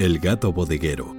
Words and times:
El 0.00 0.18
gato 0.18 0.50
bodeguero. 0.50 1.14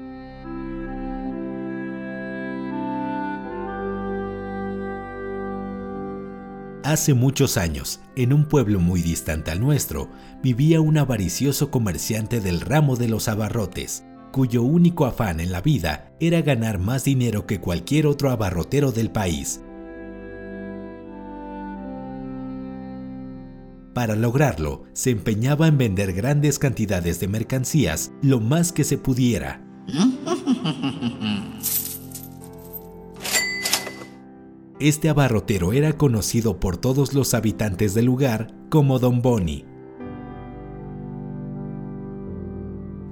Hace 6.84 7.14
muchos 7.14 7.58
años, 7.58 8.00
en 8.16 8.34
un 8.34 8.46
pueblo 8.46 8.80
muy 8.80 9.04
distante 9.04 9.52
al 9.52 9.60
nuestro, 9.60 10.10
vivía 10.42 10.82
un 10.82 10.98
avaricioso 10.98 11.70
comerciante 11.70 12.40
del 12.40 12.60
ramo 12.60 12.96
de 12.96 13.08
los 13.08 13.28
abarrotes, 13.28 14.04
cuyo 14.32 14.64
único 14.64 15.06
afán 15.06 15.40
en 15.42 15.52
la 15.52 15.62
vida 15.62 16.12
era 16.20 16.42
ganar 16.42 16.80
más 16.80 17.04
dinero 17.04 17.46
que 17.46 17.62
cualquier 17.62 18.08
otro 18.08 18.32
abarrotero 18.32 18.92
del 18.92 19.12
país. 19.12 19.62
Para 23.94 24.16
lograrlo, 24.16 24.84
se 24.94 25.10
empeñaba 25.10 25.68
en 25.68 25.78
vender 25.78 26.14
grandes 26.14 26.60
cantidades 26.60 27.20
de 27.20 27.28
mercancías 27.28 28.14
lo 28.22 28.40
más 28.40 28.72
que 28.72 28.84
se 28.84 28.98
pudiera. 28.98 29.62
Este 34.80 35.10
abarrotero 35.10 35.74
era 35.74 35.94
conocido 35.94 36.60
por 36.60 36.76
todos 36.76 37.14
los 37.14 37.36
habitantes 37.36 37.94
del 37.94 38.06
lugar 38.06 38.52
como 38.70 38.98
Don 38.98 39.22
Boni. 39.22 39.64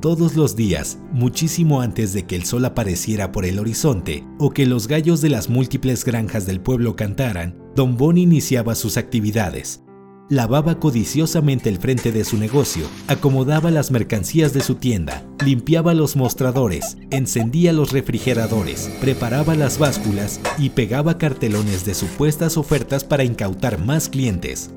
Todos 0.01 0.35
los 0.35 0.55
días, 0.55 0.97
muchísimo 1.11 1.81
antes 1.81 2.11
de 2.13 2.25
que 2.25 2.35
el 2.35 2.45
sol 2.45 2.65
apareciera 2.65 3.31
por 3.31 3.45
el 3.45 3.59
horizonte 3.59 4.25
o 4.39 4.49
que 4.49 4.65
los 4.65 4.87
gallos 4.87 5.21
de 5.21 5.29
las 5.29 5.47
múltiples 5.47 6.03
granjas 6.03 6.47
del 6.47 6.59
pueblo 6.59 6.95
cantaran, 6.95 7.55
Don 7.75 7.97
Boni 7.97 8.23
iniciaba 8.23 8.73
sus 8.73 8.97
actividades 8.97 9.83
lavaba 10.29 10.79
codiciosamente 10.79 11.69
el 11.69 11.79
frente 11.79 12.11
de 12.11 12.23
su 12.23 12.37
negocio, 12.37 12.85
acomodaba 13.07 13.71
las 13.71 13.89
mercancías 13.89 14.53
de 14.53 14.61
su 14.61 14.75
tienda, 14.75 15.23
limpiaba 15.43 15.93
los 15.93 16.15
mostradores, 16.15 16.97
encendía 17.09 17.73
los 17.73 17.91
refrigeradores, 17.91 18.91
preparaba 19.01 19.55
las 19.55 19.79
básculas 19.79 20.39
y 20.59 20.69
pegaba 20.69 21.17
cartelones 21.17 21.83
de 21.83 21.95
supuestas 21.95 22.57
ofertas 22.57 23.03
para 23.03 23.23
incautar 23.23 23.79
más 23.83 24.07
clientes. 24.07 24.69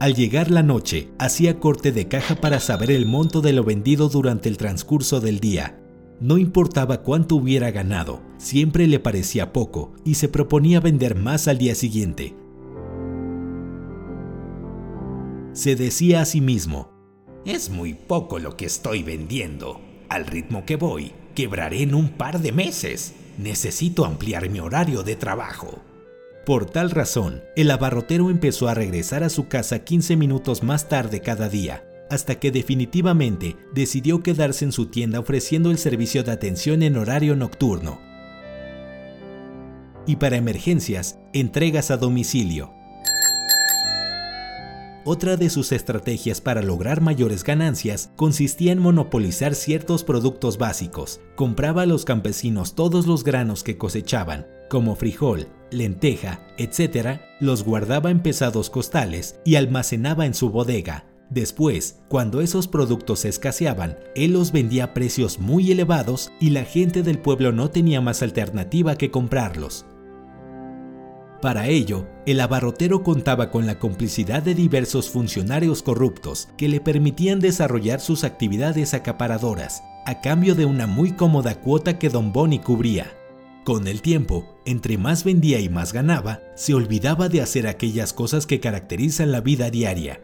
Al 0.00 0.14
llegar 0.14 0.50
la 0.50 0.62
noche, 0.62 1.08
hacía 1.18 1.58
corte 1.58 1.92
de 1.92 2.06
caja 2.06 2.36
para 2.36 2.60
saber 2.60 2.92
el 2.92 3.04
monto 3.04 3.40
de 3.40 3.52
lo 3.52 3.64
vendido 3.64 4.08
durante 4.08 4.48
el 4.48 4.56
transcurso 4.56 5.20
del 5.20 5.40
día 5.40 5.76
no 6.20 6.38
importaba 6.38 7.02
cuánto 7.02 7.36
hubiera 7.36 7.70
ganado, 7.70 8.20
siempre 8.38 8.86
le 8.86 8.98
parecía 8.98 9.52
poco 9.52 9.92
y 10.04 10.14
se 10.14 10.28
proponía 10.28 10.80
vender 10.80 11.14
más 11.14 11.46
al 11.48 11.58
día 11.58 11.74
siguiente. 11.74 12.34
Se 15.52 15.76
decía 15.76 16.20
a 16.20 16.24
sí 16.24 16.40
mismo, 16.40 16.90
es 17.44 17.70
muy 17.70 17.94
poco 17.94 18.38
lo 18.38 18.56
que 18.56 18.66
estoy 18.66 19.02
vendiendo. 19.02 19.80
Al 20.08 20.26
ritmo 20.26 20.64
que 20.64 20.76
voy, 20.76 21.12
quebraré 21.34 21.82
en 21.82 21.94
un 21.94 22.10
par 22.10 22.40
de 22.40 22.52
meses. 22.52 23.14
Necesito 23.38 24.04
ampliar 24.04 24.50
mi 24.50 24.60
horario 24.60 25.02
de 25.02 25.16
trabajo. 25.16 25.78
Por 26.44 26.66
tal 26.66 26.90
razón, 26.90 27.42
el 27.56 27.70
abarrotero 27.70 28.30
empezó 28.30 28.68
a 28.68 28.74
regresar 28.74 29.22
a 29.22 29.28
su 29.28 29.48
casa 29.48 29.80
15 29.80 30.16
minutos 30.16 30.62
más 30.62 30.88
tarde 30.88 31.20
cada 31.20 31.48
día 31.48 31.87
hasta 32.10 32.36
que 32.36 32.50
definitivamente 32.50 33.56
decidió 33.74 34.22
quedarse 34.22 34.64
en 34.64 34.72
su 34.72 34.86
tienda 34.86 35.20
ofreciendo 35.20 35.70
el 35.70 35.78
servicio 35.78 36.22
de 36.22 36.32
atención 36.32 36.82
en 36.82 36.96
horario 36.96 37.36
nocturno. 37.36 38.00
Y 40.06 40.16
para 40.16 40.36
emergencias, 40.36 41.18
entregas 41.32 41.90
a 41.90 41.96
domicilio. 41.98 42.72
Otra 45.10 45.38
de 45.38 45.48
sus 45.48 45.72
estrategias 45.72 46.42
para 46.42 46.60
lograr 46.60 47.00
mayores 47.00 47.42
ganancias 47.42 48.10
consistía 48.14 48.72
en 48.72 48.78
monopolizar 48.78 49.54
ciertos 49.54 50.04
productos 50.04 50.58
básicos. 50.58 51.20
Compraba 51.34 51.82
a 51.82 51.86
los 51.86 52.04
campesinos 52.04 52.74
todos 52.74 53.06
los 53.06 53.24
granos 53.24 53.62
que 53.62 53.78
cosechaban, 53.78 54.46
como 54.68 54.96
frijol, 54.96 55.48
lenteja, 55.70 56.46
etc., 56.58 57.20
los 57.40 57.64
guardaba 57.64 58.10
en 58.10 58.20
pesados 58.20 58.68
costales 58.68 59.40
y 59.46 59.54
almacenaba 59.54 60.26
en 60.26 60.34
su 60.34 60.50
bodega, 60.50 61.06
Después, 61.30 62.00
cuando 62.08 62.40
esos 62.40 62.68
productos 62.68 63.24
escaseaban, 63.26 63.98
él 64.14 64.32
los 64.32 64.50
vendía 64.50 64.84
a 64.84 64.94
precios 64.94 65.38
muy 65.38 65.70
elevados 65.70 66.32
y 66.40 66.50
la 66.50 66.64
gente 66.64 67.02
del 67.02 67.18
pueblo 67.18 67.52
no 67.52 67.70
tenía 67.70 68.00
más 68.00 68.22
alternativa 68.22 68.96
que 68.96 69.10
comprarlos. 69.10 69.84
Para 71.42 71.68
ello, 71.68 72.06
el 72.26 72.40
abarrotero 72.40 73.04
contaba 73.04 73.50
con 73.50 73.66
la 73.66 73.78
complicidad 73.78 74.42
de 74.42 74.54
diversos 74.54 75.10
funcionarios 75.10 75.82
corruptos 75.82 76.48
que 76.56 76.68
le 76.68 76.80
permitían 76.80 77.38
desarrollar 77.38 78.00
sus 78.00 78.24
actividades 78.24 78.92
acaparadoras, 78.92 79.82
a 80.06 80.20
cambio 80.20 80.54
de 80.54 80.64
una 80.64 80.86
muy 80.86 81.12
cómoda 81.12 81.60
cuota 81.60 81.98
que 81.98 82.08
Don 82.08 82.32
Boni 82.32 82.58
cubría. 82.58 83.12
Con 83.64 83.86
el 83.86 84.00
tiempo, 84.00 84.58
entre 84.64 84.96
más 84.96 85.22
vendía 85.22 85.60
y 85.60 85.68
más 85.68 85.92
ganaba, 85.92 86.40
se 86.56 86.74
olvidaba 86.74 87.28
de 87.28 87.42
hacer 87.42 87.66
aquellas 87.66 88.14
cosas 88.14 88.46
que 88.46 88.60
caracterizan 88.60 89.30
la 89.30 89.42
vida 89.42 89.70
diaria, 89.70 90.20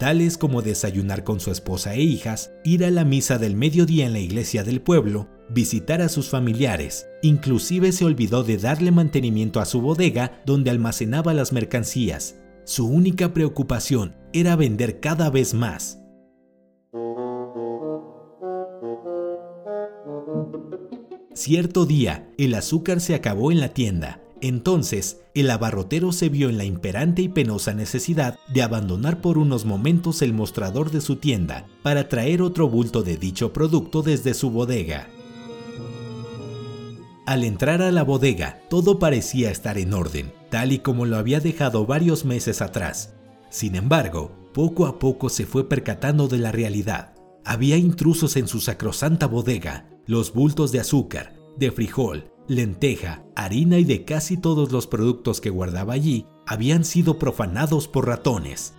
tales 0.00 0.38
como 0.38 0.62
desayunar 0.62 1.24
con 1.24 1.40
su 1.40 1.50
esposa 1.52 1.94
e 1.94 2.00
hijas, 2.00 2.52
ir 2.64 2.86
a 2.86 2.90
la 2.90 3.04
misa 3.04 3.36
del 3.36 3.54
mediodía 3.54 4.06
en 4.06 4.14
la 4.14 4.18
iglesia 4.18 4.64
del 4.64 4.80
pueblo, 4.80 5.28
visitar 5.50 6.00
a 6.00 6.08
sus 6.08 6.30
familiares, 6.30 7.06
inclusive 7.20 7.92
se 7.92 8.06
olvidó 8.06 8.42
de 8.42 8.56
darle 8.56 8.92
mantenimiento 8.92 9.60
a 9.60 9.66
su 9.66 9.82
bodega 9.82 10.40
donde 10.46 10.70
almacenaba 10.70 11.34
las 11.34 11.52
mercancías. 11.52 12.36
Su 12.64 12.88
única 12.88 13.34
preocupación 13.34 14.16
era 14.32 14.56
vender 14.56 15.00
cada 15.00 15.28
vez 15.28 15.52
más. 15.52 15.98
Cierto 21.34 21.84
día, 21.84 22.26
el 22.38 22.54
azúcar 22.54 23.00
se 23.02 23.14
acabó 23.14 23.52
en 23.52 23.60
la 23.60 23.68
tienda 23.68 24.20
entonces, 24.40 25.20
el 25.34 25.50
abarrotero 25.50 26.12
se 26.12 26.28
vio 26.28 26.48
en 26.48 26.56
la 26.56 26.64
imperante 26.64 27.22
y 27.22 27.28
penosa 27.28 27.74
necesidad 27.74 28.38
de 28.48 28.62
abandonar 28.62 29.20
por 29.20 29.36
unos 29.36 29.64
momentos 29.64 30.22
el 30.22 30.32
mostrador 30.32 30.90
de 30.90 31.00
su 31.00 31.16
tienda 31.16 31.66
para 31.82 32.08
traer 32.08 32.40
otro 32.40 32.68
bulto 32.68 33.02
de 33.02 33.16
dicho 33.16 33.52
producto 33.52 34.02
desde 34.02 34.32
su 34.32 34.50
bodega. 34.50 35.08
Al 37.26 37.44
entrar 37.44 37.82
a 37.82 37.92
la 37.92 38.02
bodega, 38.02 38.60
todo 38.70 38.98
parecía 38.98 39.50
estar 39.50 39.78
en 39.78 39.92
orden, 39.92 40.32
tal 40.50 40.72
y 40.72 40.78
como 40.78 41.06
lo 41.06 41.16
había 41.16 41.38
dejado 41.38 41.86
varios 41.86 42.24
meses 42.24 42.62
atrás. 42.62 43.14
Sin 43.50 43.76
embargo, 43.76 44.32
poco 44.54 44.86
a 44.86 44.98
poco 44.98 45.28
se 45.28 45.46
fue 45.46 45.68
percatando 45.68 46.28
de 46.28 46.38
la 46.38 46.50
realidad. 46.50 47.14
Había 47.44 47.76
intrusos 47.76 48.36
en 48.36 48.48
su 48.48 48.60
sacrosanta 48.60 49.26
bodega, 49.26 49.88
los 50.06 50.32
bultos 50.32 50.72
de 50.72 50.80
azúcar, 50.80 51.34
de 51.56 51.70
frijol, 51.70 52.32
lenteja, 52.50 53.22
harina 53.36 53.78
y 53.78 53.84
de 53.84 54.04
casi 54.04 54.36
todos 54.36 54.72
los 54.72 54.88
productos 54.88 55.40
que 55.40 55.50
guardaba 55.50 55.92
allí 55.92 56.26
habían 56.48 56.84
sido 56.84 57.16
profanados 57.16 57.86
por 57.86 58.08
ratones. 58.08 58.74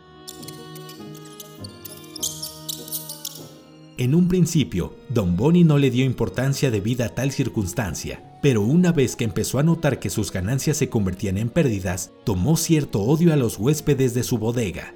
En 3.98 4.14
un 4.14 4.28
principio, 4.28 4.94
Don 5.08 5.38
Boni 5.38 5.64
no 5.64 5.78
le 5.78 5.90
dio 5.90 6.04
importancia 6.04 6.70
debido 6.70 7.06
a 7.06 7.10
tal 7.10 7.32
circunstancia, 7.32 8.38
pero 8.42 8.62
una 8.62 8.92
vez 8.92 9.16
que 9.16 9.24
empezó 9.24 9.58
a 9.58 9.64
notar 9.64 10.00
que 10.00 10.10
sus 10.10 10.34
ganancias 10.34 10.76
se 10.76 10.90
convertían 10.90 11.38
en 11.38 11.50
pérdidas, 11.50 12.12
tomó 12.26 12.58
cierto 12.58 13.00
odio 13.00 13.32
a 13.32 13.38
los 13.38 13.58
huéspedes 13.58 14.14
de 14.14 14.24
su 14.24 14.38
bodega. 14.38 14.94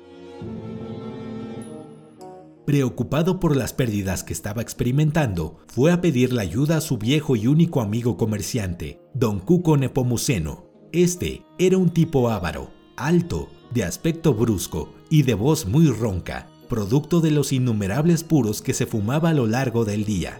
Preocupado 2.65 3.39
por 3.39 3.55
las 3.55 3.73
pérdidas 3.73 4.23
que 4.23 4.33
estaba 4.33 4.63
experimentando, 4.63 5.59
fue 5.67 5.91
a 5.91 6.01
pedirle 6.01 6.41
ayuda 6.41 6.77
a 6.77 6.81
su 6.81 6.97
viejo 6.97 7.35
y 7.35 7.45
único 7.45 7.79
amigo 7.79 8.17
comerciante, 8.17 8.99
don 9.13 9.39
Cuco 9.39 9.77
Nepomuceno. 9.77 10.65
Este 10.91 11.45
era 11.59 11.77
un 11.77 11.91
tipo 11.91 12.29
ávaro, 12.31 12.71
alto, 12.97 13.49
de 13.71 13.83
aspecto 13.83 14.33
brusco 14.33 14.93
y 15.11 15.21
de 15.21 15.35
voz 15.35 15.67
muy 15.67 15.87
ronca, 15.89 16.47
producto 16.67 17.21
de 17.21 17.29
los 17.29 17.53
innumerables 17.53 18.23
puros 18.23 18.63
que 18.63 18.73
se 18.73 18.87
fumaba 18.87 19.29
a 19.29 19.33
lo 19.33 19.45
largo 19.45 19.85
del 19.85 20.03
día. 20.03 20.39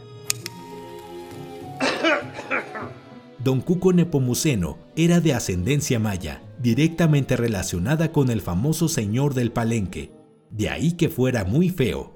Don 3.44 3.62
Cuco 3.62 3.94
Nepomuceno 3.94 4.80
era 4.96 5.20
de 5.20 5.34
ascendencia 5.34 6.00
maya, 6.00 6.42
directamente 6.60 7.38
relacionada 7.38 8.12
con 8.12 8.32
el 8.32 8.42
famoso 8.42 8.88
señor 8.88 9.36
del 9.36 9.52
palenque, 9.52 10.12
de 10.50 10.70
ahí 10.70 10.94
que 10.94 11.10
fuera 11.10 11.44
muy 11.44 11.70
feo, 11.70 12.16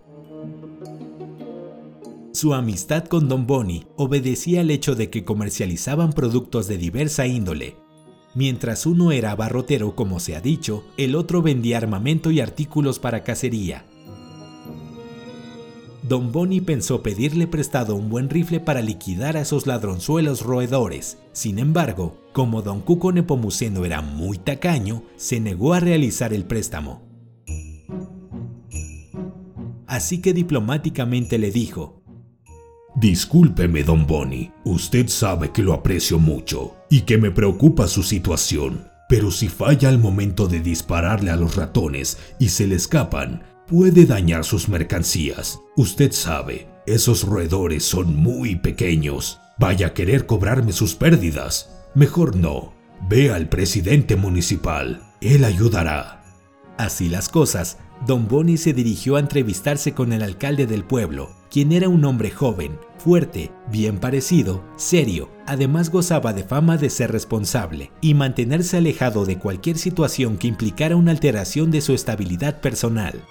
su 2.40 2.54
amistad 2.54 3.04
con 3.04 3.28
Don 3.28 3.46
Boni 3.46 3.86
obedecía 3.98 4.62
al 4.62 4.72
hecho 4.72 4.96
de 4.96 5.10
que 5.10 5.26
comercializaban 5.26 6.14
productos 6.14 6.70
de 6.70 6.78
diversa 6.78 7.28
índole. 7.28 7.76
Mientras 8.34 8.86
uno 8.86 9.12
era 9.12 9.32
abarrotero, 9.32 9.94
como 9.94 10.22
se 10.22 10.38
ha 10.38 10.40
dicho, 10.40 10.86
el 10.96 11.16
otro 11.16 11.42
vendía 11.42 11.76
armamento 11.76 12.32
y 12.32 12.40
artículos 12.40 12.98
para 12.98 13.26
cacería. 13.26 13.86
Don 16.02 16.32
Bonnie 16.32 16.62
pensó 16.62 17.04
pedirle 17.04 17.46
prestado 17.46 17.98
un 17.98 18.10
buen 18.10 18.30
rifle 18.30 18.62
para 18.62 18.82
liquidar 18.82 19.36
a 19.36 19.42
esos 19.42 19.68
ladronzuelos 19.68 20.42
roedores. 20.42 21.18
Sin 21.34 21.60
embargo, 21.60 22.16
como 22.32 22.62
Don 22.62 22.80
Cuco 22.80 23.12
Nepomuceno 23.12 23.84
era 23.84 24.02
muy 24.02 24.38
tacaño, 24.38 25.04
se 25.18 25.42
negó 25.42 25.74
a 25.74 25.82
realizar 25.82 26.34
el 26.34 26.46
préstamo. 26.46 27.02
Así 29.88 30.22
que 30.22 30.34
diplomáticamente 30.34 31.38
le 31.38 31.52
dijo, 31.52 31.99
Discúlpeme, 32.96 33.84
don 33.84 34.06
Bonnie, 34.06 34.52
usted 34.64 35.08
sabe 35.08 35.52
que 35.52 35.62
lo 35.62 35.74
aprecio 35.74 36.20
mucho 36.20 36.76
y 36.90 37.02
que 37.02 37.18
me 37.18 37.32
preocupa 37.32 37.88
su 37.88 38.04
situación, 38.04 38.90
pero 39.08 39.32
si 39.32 39.48
falla 39.48 39.90
al 39.90 40.00
momento 40.00 40.48
de 40.48 40.60
dispararle 40.60 41.32
a 41.32 41.36
los 41.36 41.56
ratones 41.56 42.18
y 42.40 42.50
se 42.50 42.68
le 42.68 42.76
escapan, 42.76 43.44
puede 43.68 44.06
dañar 44.06 44.44
sus 44.44 44.68
mercancías. 44.68 45.60
Usted 45.78 46.12
sabe, 46.12 46.68
esos 46.88 47.24
roedores 47.24 47.84
son 47.84 48.16
muy 48.16 48.56
pequeños. 48.56 49.40
Vaya 49.60 49.88
a 49.88 49.94
querer 49.94 50.26
cobrarme 50.26 50.72
sus 50.72 50.96
pérdidas. 50.96 51.70
Mejor 51.94 52.36
no. 52.36 52.74
Ve 53.08 53.32
al 53.32 53.48
presidente 53.48 54.16
municipal. 54.16 55.02
Él 55.22 55.46
ayudará. 55.46 56.24
Así 56.78 57.10
las 57.10 57.30
cosas, 57.30 57.78
Don 58.08 58.28
Boni 58.28 58.58
se 58.58 58.74
dirigió 58.74 59.18
a 59.18 59.20
entrevistarse 59.20 59.94
con 59.94 60.14
el 60.14 60.24
alcalde 60.24 60.66
del 60.66 60.84
pueblo, 60.84 61.30
quien 61.50 61.72
era 61.72 61.90
un 61.90 62.06
hombre 62.06 62.30
joven, 62.30 62.80
fuerte, 62.98 63.52
bien 63.72 63.98
parecido, 63.98 64.64
serio, 64.76 65.30
además 65.48 65.90
gozaba 65.90 66.34
de 66.34 66.44
fama 66.44 66.78
de 66.78 66.90
ser 66.90 67.12
responsable 67.12 67.92
y 68.02 68.14
mantenerse 68.14 68.78
alejado 68.78 69.26
de 69.26 69.38
cualquier 69.38 69.78
situación 69.78 70.38
que 70.38 70.48
implicara 70.48 70.96
una 70.96 71.12
alteración 71.12 71.72
de 71.72 71.82
su 71.82 71.94
estabilidad 71.94 72.62
personal. 72.62 73.24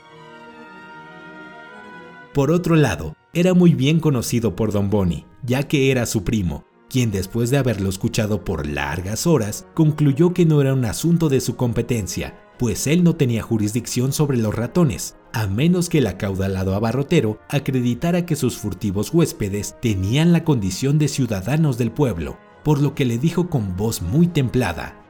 Por 2.35 2.51
otro 2.51 2.77
lado, 2.77 3.17
era 3.33 3.55
muy 3.55 3.75
bien 3.75 4.01
conocido 4.01 4.57
por 4.57 4.73
Don 4.73 4.91
Boni, 4.91 5.27
ya 5.43 5.63
que 5.65 5.91
era 5.91 6.07
su 6.07 6.25
primo, 6.25 6.65
quien 6.89 7.11
después 7.11 7.51
de 7.51 7.59
haberlo 7.59 7.89
escuchado 7.89 8.45
por 8.45 8.67
largas 8.67 9.27
horas, 9.27 9.67
concluyó 9.75 10.33
que 10.33 10.47
no 10.47 10.61
era 10.61 10.75
un 10.75 10.85
asunto 10.85 11.29
de 11.29 11.41
su 11.41 11.57
competencia, 11.57 12.39
pues 12.59 12.87
él 12.87 13.05
no 13.05 13.17
tenía 13.17 13.43
jurisdicción 13.43 14.13
sobre 14.13 14.39
los 14.39 14.55
ratones, 14.55 15.17
a 15.33 15.47
menos 15.47 15.89
que 15.89 15.99
el 15.99 16.07
acaudalado 16.07 16.75
abarrotero 16.75 17.39
acreditara 17.49 18.27
que 18.27 18.37
sus 18.37 18.57
furtivos 18.57 19.13
huéspedes 19.13 19.77
tenían 19.81 20.33
la 20.33 20.45
condición 20.45 20.99
de 20.99 21.09
ciudadanos 21.09 21.79
del 21.79 21.93
pueblo, 21.93 22.39
por 22.65 22.81
lo 22.81 22.95
que 22.95 23.05
le 23.05 23.19
dijo 23.19 23.49
con 23.49 23.77
voz 23.77 24.03
muy 24.03 24.27
templada, 24.27 25.05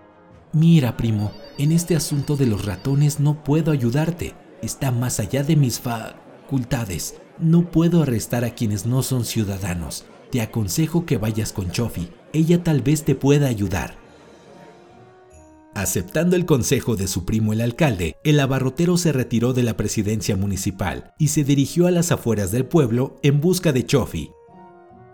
Mira, 0.53 0.97
primo, 0.97 1.33
en 1.59 1.73
este 1.73 1.95
asunto 1.95 2.35
de 2.35 2.47
los 2.47 2.65
ratones 2.65 3.21
no 3.21 3.45
puedo 3.45 3.71
ayudarte, 3.71 4.35
está 4.63 4.91
más 4.91 5.21
allá 5.21 5.43
de 5.43 5.57
mis 5.57 5.79
facultades, 5.79 7.21
no 7.39 7.71
puedo 7.71 8.03
arrestar 8.03 8.45
a 8.45 8.55
quienes 8.55 8.87
no 8.87 9.03
son 9.03 9.27
ciudadanos, 9.27 10.07
te 10.31 10.41
aconsejo 10.41 11.05
que 11.05 11.19
vayas 11.19 11.53
con 11.53 11.71
Chofi, 11.71 12.09
ella 12.33 12.63
tal 12.63 12.81
vez 12.81 13.05
te 13.05 13.15
pueda 13.15 13.47
ayudar. 13.47 14.08
Aceptando 15.79 16.35
el 16.35 16.45
consejo 16.45 16.97
de 16.97 17.07
su 17.07 17.25
primo 17.25 17.53
el 17.53 17.61
alcalde, 17.61 18.17
el 18.25 18.41
abarrotero 18.41 18.97
se 18.97 19.13
retiró 19.13 19.53
de 19.53 19.63
la 19.63 19.77
presidencia 19.77 20.37
municipal 20.37 21.13
y 21.21 21.29
se 21.29 21.45
dirigió 21.45 21.87
a 21.87 21.93
las 21.93 22.11
afueras 22.11 22.51
del 22.51 22.67
pueblo 22.67 23.21
en 23.23 23.41
busca 23.41 23.71
de 23.73 23.87
Chofi. 23.87 24.33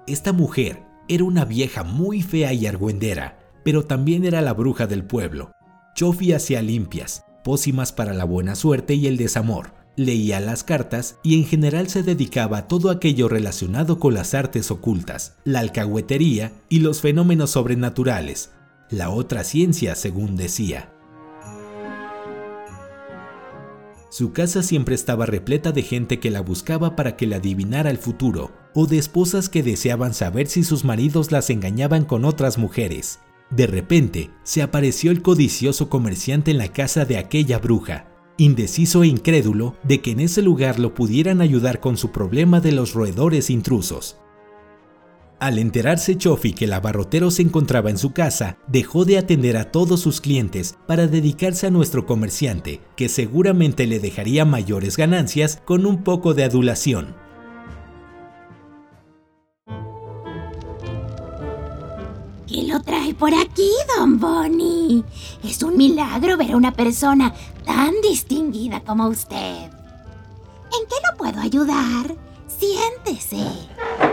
Esta 0.06 0.32
mujer 0.32 0.82
era 1.06 1.24
una 1.24 1.44
vieja 1.44 1.84
muy 1.84 2.22
fea 2.22 2.54
y 2.54 2.66
argüendera, 2.66 3.40
pero 3.62 3.84
también 3.84 4.24
era 4.24 4.40
la 4.40 4.54
bruja 4.54 4.86
del 4.86 5.04
pueblo. 5.04 5.52
Chofi 5.96 6.32
hacía 6.32 6.62
limpias, 6.62 7.26
pócimas 7.44 7.92
para 7.92 8.14
la 8.14 8.24
buena 8.24 8.54
suerte 8.54 8.94
y 8.94 9.06
el 9.06 9.18
desamor, 9.18 9.74
leía 9.96 10.40
las 10.40 10.64
cartas 10.64 11.18
y 11.22 11.34
en 11.34 11.44
general 11.44 11.90
se 11.90 12.02
dedicaba 12.02 12.56
a 12.56 12.68
todo 12.68 12.88
aquello 12.88 13.28
relacionado 13.28 13.98
con 13.98 14.14
las 14.14 14.32
artes 14.32 14.70
ocultas, 14.70 15.36
la 15.44 15.60
alcahuetería 15.60 16.52
y 16.70 16.78
los 16.78 17.02
fenómenos 17.02 17.50
sobrenaturales, 17.50 18.48
la 18.94 19.10
otra 19.10 19.44
ciencia, 19.44 19.94
según 19.94 20.36
decía. 20.36 20.90
Su 24.10 24.32
casa 24.32 24.62
siempre 24.62 24.94
estaba 24.94 25.26
repleta 25.26 25.72
de 25.72 25.82
gente 25.82 26.20
que 26.20 26.30
la 26.30 26.40
buscaba 26.40 26.94
para 26.94 27.16
que 27.16 27.26
le 27.26 27.34
adivinara 27.34 27.90
el 27.90 27.98
futuro, 27.98 28.52
o 28.72 28.86
de 28.86 28.98
esposas 28.98 29.48
que 29.48 29.64
deseaban 29.64 30.14
saber 30.14 30.46
si 30.46 30.62
sus 30.62 30.84
maridos 30.84 31.32
las 31.32 31.50
engañaban 31.50 32.04
con 32.04 32.24
otras 32.24 32.56
mujeres. 32.56 33.18
De 33.50 33.66
repente, 33.66 34.30
se 34.44 34.62
apareció 34.62 35.10
el 35.10 35.20
codicioso 35.20 35.88
comerciante 35.88 36.52
en 36.52 36.58
la 36.58 36.68
casa 36.68 37.04
de 37.04 37.18
aquella 37.18 37.58
bruja, 37.58 38.06
indeciso 38.36 39.02
e 39.02 39.08
incrédulo 39.08 39.76
de 39.82 40.00
que 40.00 40.12
en 40.12 40.20
ese 40.20 40.42
lugar 40.42 40.78
lo 40.78 40.94
pudieran 40.94 41.40
ayudar 41.40 41.80
con 41.80 41.96
su 41.96 42.12
problema 42.12 42.60
de 42.60 42.70
los 42.70 42.94
roedores 42.94 43.50
intrusos. 43.50 44.18
Al 45.40 45.58
enterarse 45.58 46.16
Chofi 46.16 46.52
que 46.52 46.64
el 46.66 46.72
abarrotero 46.72 47.30
se 47.30 47.42
encontraba 47.42 47.90
en 47.90 47.98
su 47.98 48.12
casa, 48.12 48.56
dejó 48.68 49.04
de 49.04 49.18
atender 49.18 49.56
a 49.56 49.70
todos 49.70 50.00
sus 50.00 50.20
clientes 50.20 50.76
para 50.86 51.06
dedicarse 51.06 51.66
a 51.66 51.70
nuestro 51.70 52.06
comerciante, 52.06 52.80
que 52.96 53.08
seguramente 53.08 53.86
le 53.86 53.98
dejaría 53.98 54.44
mayores 54.44 54.96
ganancias 54.96 55.60
con 55.64 55.86
un 55.86 56.02
poco 56.04 56.34
de 56.34 56.44
adulación. 56.44 57.16
¿Qué 62.46 62.62
lo 62.62 62.80
trae 62.80 63.12
por 63.14 63.34
aquí, 63.34 63.70
don 63.98 64.20
Bonnie? 64.20 65.02
Es 65.42 65.62
un 65.62 65.76
milagro 65.76 66.36
ver 66.36 66.52
a 66.52 66.56
una 66.56 66.72
persona 66.72 67.34
tan 67.64 67.92
distinguida 68.02 68.80
como 68.84 69.08
usted. 69.08 69.64
¿En 69.66 70.86
qué 70.88 70.96
lo 71.10 71.16
puedo 71.18 71.40
ayudar? 71.40 72.14
Siéntese. 72.46 73.44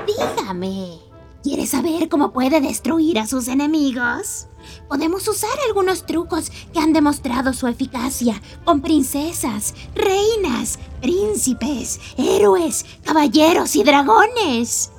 Dígame. 0.07 1.11
¿Quiere 1.43 1.65
saber 1.65 2.07
cómo 2.07 2.31
puede 2.31 2.61
destruir 2.61 3.17
a 3.17 3.25
sus 3.25 3.47
enemigos? 3.47 4.47
Podemos 4.88 5.27
usar 5.27 5.49
algunos 5.67 6.05
trucos 6.05 6.51
que 6.71 6.79
han 6.79 6.93
demostrado 6.93 7.51
su 7.53 7.67
eficacia 7.67 8.39
con 8.63 8.81
princesas, 8.81 9.73
reinas, 9.95 10.77
príncipes, 11.01 11.99
héroes, 12.15 12.85
caballeros 13.03 13.75
y 13.75 13.83
dragones. 13.83 14.91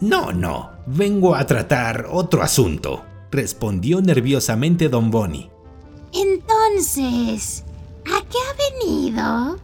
No, 0.00 0.32
no, 0.32 0.70
vengo 0.86 1.36
a 1.36 1.46
tratar 1.46 2.08
otro 2.10 2.42
asunto, 2.42 3.04
respondió 3.30 4.00
nerviosamente 4.00 4.88
don 4.88 5.12
Bonnie. 5.12 5.48
Entonces, 6.12 7.62
¿a 8.04 8.20
qué 8.28 8.38
ha 8.38 8.82
venido? 8.82 9.58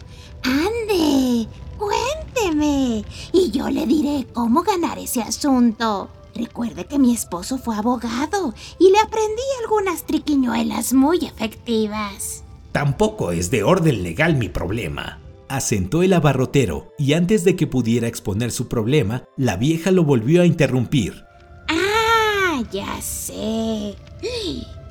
Ande, 0.44 1.48
cuénteme, 1.76 3.04
y 3.32 3.50
yo 3.50 3.68
le 3.68 3.84
diré 3.84 4.28
cómo 4.32 4.62
ganar 4.62 4.96
ese 4.96 5.22
asunto. 5.22 6.08
Recuerde 6.34 6.84
que 6.87 6.99
mi 6.99 7.12
esposo 7.12 7.58
fue 7.58 7.76
abogado 7.76 8.54
y 8.78 8.90
le 8.90 8.99
aprendí 8.99 9.42
algunas 9.62 10.04
triquiñuelas 10.04 10.92
muy 10.92 11.18
efectivas. 11.25 12.44
Tampoco 12.72 13.32
es 13.32 13.50
de 13.50 13.64
orden 13.64 14.02
legal 14.02 14.37
mi 14.37 14.49
problema, 14.49 15.18
asentó 15.49 16.02
el 16.02 16.12
abarrotero, 16.12 16.92
y 16.99 17.14
antes 17.14 17.44
de 17.44 17.56
que 17.56 17.66
pudiera 17.66 18.06
exponer 18.06 18.52
su 18.52 18.68
problema, 18.68 19.25
la 19.37 19.56
vieja 19.56 19.90
lo 19.90 20.04
volvió 20.04 20.42
a 20.42 20.46
interrumpir. 20.46 21.25
Ah, 21.68 22.62
ya 22.70 23.00
sé. 23.02 23.96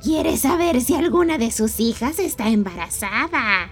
¿Quiere 0.02 0.36
saber 0.36 0.80
si 0.80 0.94
alguna 0.94 1.38
de 1.38 1.50
sus 1.50 1.80
hijas 1.80 2.18
está 2.18 2.48
embarazada? 2.48 3.70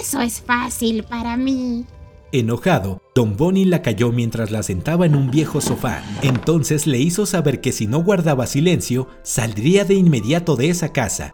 Eso 0.00 0.20
es 0.20 0.40
fácil 0.40 1.02
para 1.04 1.36
mí. 1.36 1.86
Enojado, 2.32 3.02
Don 3.14 3.36
Bonnie 3.36 3.66
la 3.66 3.82
cayó 3.82 4.10
mientras 4.10 4.50
la 4.50 4.62
sentaba 4.62 5.04
en 5.04 5.14
un 5.14 5.30
viejo 5.30 5.60
sofá. 5.60 6.02
Entonces 6.22 6.86
le 6.86 6.98
hizo 6.98 7.26
saber 7.26 7.60
que 7.60 7.72
si 7.72 7.86
no 7.86 8.02
guardaba 8.02 8.46
silencio, 8.46 9.06
saldría 9.22 9.84
de 9.84 9.94
inmediato 9.94 10.56
de 10.56 10.70
esa 10.70 10.92
casa. 10.92 11.32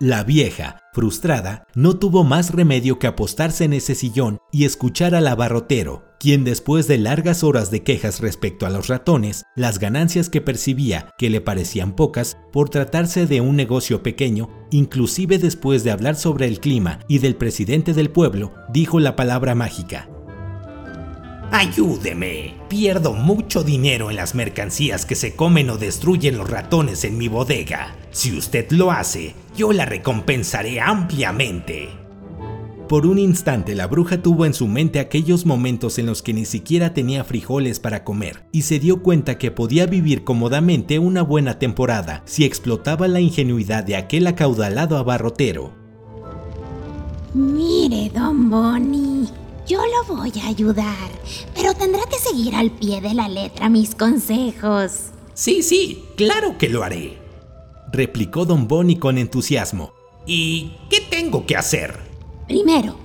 La 0.00 0.22
vieja, 0.22 0.80
frustrada, 0.92 1.66
no 1.74 1.96
tuvo 1.96 2.24
más 2.24 2.52
remedio 2.52 2.98
que 2.98 3.06
apostarse 3.06 3.64
en 3.64 3.72
ese 3.72 3.94
sillón 3.94 4.38
y 4.52 4.64
escuchar 4.64 5.14
al 5.14 5.26
abarrotero, 5.28 6.04
quien 6.20 6.44
después 6.44 6.88
de 6.88 6.98
largas 6.98 7.42
horas 7.42 7.70
de 7.70 7.82
quejas 7.82 8.20
respecto 8.20 8.66
a 8.66 8.70
los 8.70 8.88
ratones, 8.88 9.44
las 9.56 9.78
ganancias 9.78 10.28
que 10.28 10.40
percibía, 10.40 11.14
que 11.16 11.30
le 11.30 11.40
parecían 11.40 11.96
pocas, 11.96 12.36
por 12.52 12.68
tratarse 12.68 13.26
de 13.26 13.40
un 13.40 13.56
negocio 13.56 14.02
pequeño, 14.02 14.50
inclusive 14.70 15.38
después 15.38 15.84
de 15.84 15.92
hablar 15.92 16.16
sobre 16.16 16.48
el 16.48 16.60
clima 16.60 16.98
y 17.08 17.20
del 17.20 17.36
presidente 17.36 17.94
del 17.94 18.10
pueblo, 18.10 18.52
dijo 18.72 19.00
la 19.00 19.16
palabra 19.16 19.54
mágica, 19.54 20.08
Ayúdeme. 21.56 22.56
Pierdo 22.66 23.12
mucho 23.12 23.62
dinero 23.62 24.10
en 24.10 24.16
las 24.16 24.34
mercancías 24.34 25.06
que 25.06 25.14
se 25.14 25.36
comen 25.36 25.70
o 25.70 25.76
destruyen 25.76 26.36
los 26.36 26.50
ratones 26.50 27.04
en 27.04 27.16
mi 27.16 27.28
bodega. 27.28 27.94
Si 28.10 28.36
usted 28.36 28.72
lo 28.72 28.90
hace, 28.90 29.36
yo 29.56 29.72
la 29.72 29.86
recompensaré 29.86 30.80
ampliamente. 30.80 31.90
Por 32.88 33.06
un 33.06 33.20
instante 33.20 33.76
la 33.76 33.86
bruja 33.86 34.20
tuvo 34.20 34.46
en 34.46 34.52
su 34.52 34.66
mente 34.66 34.98
aquellos 34.98 35.46
momentos 35.46 36.00
en 36.00 36.06
los 36.06 36.22
que 36.22 36.34
ni 36.34 36.44
siquiera 36.44 36.92
tenía 36.92 37.22
frijoles 37.22 37.78
para 37.78 38.02
comer 38.02 38.42
y 38.50 38.62
se 38.62 38.80
dio 38.80 39.00
cuenta 39.00 39.38
que 39.38 39.52
podía 39.52 39.86
vivir 39.86 40.24
cómodamente 40.24 40.98
una 40.98 41.22
buena 41.22 41.60
temporada 41.60 42.22
si 42.24 42.44
explotaba 42.44 43.06
la 43.06 43.20
ingenuidad 43.20 43.84
de 43.84 43.94
aquel 43.94 44.26
acaudalado 44.26 44.98
abarrotero. 44.98 45.70
Mire, 47.32 48.10
don 48.12 48.50
Bonnie, 48.50 49.13
yo 49.66 49.80
lo 49.86 50.16
voy 50.16 50.32
a 50.42 50.48
ayudar, 50.48 51.10
pero 51.54 51.74
tendrá 51.74 52.02
que 52.06 52.18
seguir 52.18 52.54
al 52.54 52.70
pie 52.70 53.00
de 53.00 53.14
la 53.14 53.28
letra 53.28 53.68
mis 53.68 53.94
consejos. 53.94 55.10
Sí, 55.34 55.62
sí, 55.62 56.04
claro 56.16 56.58
que 56.58 56.68
lo 56.68 56.82
haré, 56.82 57.18
replicó 57.92 58.44
don 58.44 58.68
Boni 58.68 58.96
con 58.96 59.18
entusiasmo. 59.18 59.92
¿Y 60.26 60.72
qué 60.90 61.00
tengo 61.00 61.46
que 61.46 61.56
hacer? 61.56 61.98
Primero, 62.46 62.96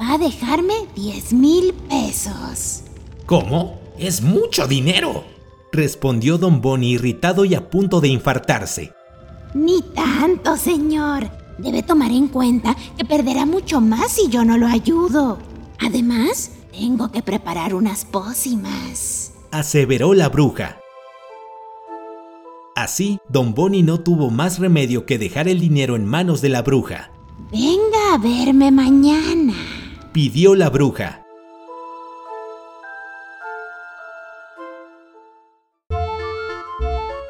va 0.00 0.14
a 0.14 0.18
dejarme 0.18 0.74
10 0.94 1.32
mil 1.32 1.74
pesos. 1.88 2.82
¿Cómo? 3.26 3.80
Es 3.98 4.22
mucho 4.22 4.66
dinero, 4.66 5.24
respondió 5.72 6.38
don 6.38 6.60
Boni 6.60 6.92
irritado 6.92 7.44
y 7.44 7.54
a 7.54 7.70
punto 7.70 8.00
de 8.00 8.08
infartarse. 8.08 8.92
Ni 9.54 9.82
tanto, 9.82 10.56
señor. 10.56 11.30
Debe 11.58 11.82
tomar 11.82 12.10
en 12.10 12.28
cuenta 12.28 12.76
que 12.98 13.04
perderá 13.04 13.46
mucho 13.46 13.80
más 13.80 14.12
si 14.12 14.28
yo 14.28 14.44
no 14.44 14.58
lo 14.58 14.66
ayudo. 14.66 15.38
Además, 15.80 16.50
tengo 16.72 17.10
que 17.10 17.22
preparar 17.22 17.74
unas 17.74 18.04
pócimas. 18.04 19.32
Aseveró 19.50 20.14
la 20.14 20.28
bruja. 20.28 20.80
Así, 22.74 23.18
don 23.28 23.54
Boni 23.54 23.82
no 23.82 24.00
tuvo 24.00 24.30
más 24.30 24.58
remedio 24.58 25.06
que 25.06 25.18
dejar 25.18 25.48
el 25.48 25.60
dinero 25.60 25.96
en 25.96 26.04
manos 26.04 26.42
de 26.42 26.50
la 26.50 26.62
bruja. 26.62 27.10
Venga 27.50 28.14
a 28.14 28.18
verme 28.18 28.70
mañana. 28.70 29.54
Pidió 30.12 30.54
la 30.54 30.68
bruja. 30.68 31.22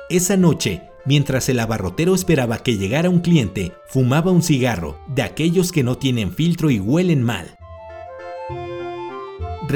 Esa 0.08 0.36
noche, 0.36 0.82
mientras 1.04 1.48
el 1.48 1.58
abarrotero 1.58 2.14
esperaba 2.14 2.58
que 2.58 2.76
llegara 2.76 3.10
un 3.10 3.20
cliente, 3.20 3.72
fumaba 3.88 4.30
un 4.30 4.42
cigarro, 4.42 4.98
de 5.08 5.22
aquellos 5.22 5.72
que 5.72 5.82
no 5.82 5.98
tienen 5.98 6.32
filtro 6.32 6.70
y 6.70 6.78
huelen 6.78 7.22
mal. 7.22 7.56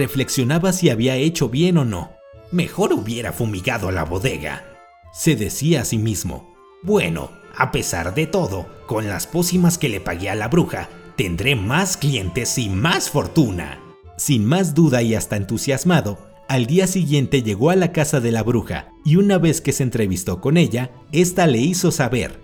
Reflexionaba 0.00 0.73
si 0.73 0.88
había 0.88 1.16
hecho 1.16 1.50
bien 1.50 1.76
o 1.76 1.85
no. 1.85 2.12
Mejor 2.52 2.95
hubiera 2.95 3.35
fumigado 3.35 3.90
la 3.90 4.02
bodega. 4.07 4.64
Se 5.12 5.37
decía 5.37 5.83
a 5.83 5.85
sí 5.85 5.99
mismo. 5.99 6.54
Bueno, 6.83 7.33
a 7.54 7.71
pesar 7.71 8.14
de 8.14 8.26
todo, 8.26 8.66
con 8.87 9.09
las 9.09 9.26
pócimas 9.26 9.76
que 9.76 9.90
le 9.90 10.00
pagué 10.00 10.30
a 10.30 10.35
la 10.35 10.49
bruja, 10.49 10.88
tendré 11.16 11.54
más 11.54 11.99
clientes 11.99 12.57
y 12.57 12.71
más 12.71 13.11
fortuna. 13.11 13.78
Sin 14.16 14.47
más 14.47 14.75
duda 14.75 15.02
y 15.02 15.14
hasta 15.14 15.37
entusiasmado, 15.37 16.16
al 16.49 16.64
día 16.64 16.87
siguiente 16.87 17.42
llegó 17.42 17.69
a 17.69 17.76
la 17.76 17.92
casa 17.92 18.21
de 18.21 18.33
la 18.33 18.42
bruja 18.42 18.88
y 19.04 19.16
una 19.16 19.37
vez 19.37 19.61
que 19.61 19.73
se 19.73 19.83
entrevistó 19.83 20.40
con 20.40 20.57
ella, 20.57 20.92
ésta 21.12 21.47
le 21.47 21.59
hizo 21.59 21.90
saber. 21.90 22.40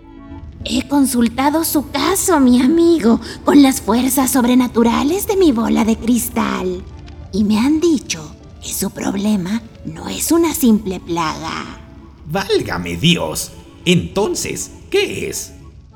He 0.63 0.87
consultado 0.87 1.63
su 1.63 1.89
caso, 1.89 2.39
mi 2.39 2.61
amigo, 2.61 3.19
con 3.43 3.63
las 3.63 3.81
fuerzas 3.81 4.29
sobrenaturales 4.29 5.25
de 5.25 5.37
mi 5.37 5.51
bola 5.51 5.85
de 5.85 5.95
cristal. 5.95 6.83
Y 7.31 7.43
me 7.43 7.59
han 7.59 7.79
dicho 7.79 8.35
que 8.61 8.73
su 8.73 8.89
problema 8.91 9.61
no 9.85 10.09
es 10.09 10.31
una 10.31 10.53
simple 10.53 10.99
plaga. 10.99 11.79
Válgame 12.25 12.97
Dios. 12.97 13.51
Entonces, 13.85 14.71
¿qué 14.89 15.29
es? 15.29 15.53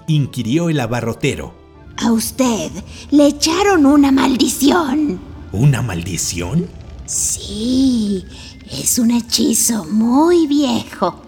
inquirió 0.07 0.69
el 0.69 0.79
abarrotero. 0.79 1.53
A 1.97 2.11
usted 2.11 2.71
le 3.11 3.27
echaron 3.27 3.85
una 3.85 4.11
maldición. 4.11 5.19
¿Una 5.51 5.81
maldición? 5.81 6.67
Sí, 7.05 8.25
es 8.69 8.97
un 8.99 9.11
hechizo 9.11 9.85
muy 9.85 10.47
viejo. 10.47 11.21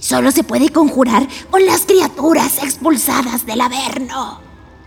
Solo 0.00 0.30
se 0.30 0.44
puede 0.44 0.68
conjurar 0.68 1.26
con 1.50 1.64
las 1.64 1.82
criaturas 1.82 2.58
expulsadas 2.62 3.46
del 3.46 3.62
Averno. 3.62 4.40